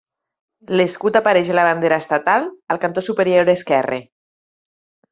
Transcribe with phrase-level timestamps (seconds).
[0.79, 4.05] L'escut apareix a la bandera estatal, al cantó superior esquerre.